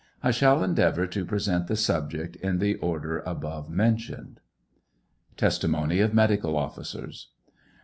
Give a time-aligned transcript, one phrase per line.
[0.23, 4.39] I shall endeavor to present the subject in the order above mentioned.
[5.37, 7.29] TESTIMONY OF MEDICAL OFFICERS.